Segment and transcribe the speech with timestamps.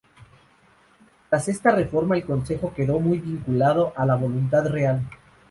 [1.29, 5.03] Tras esta reforma el Consejo quedó muy vinculado a la voluntad real.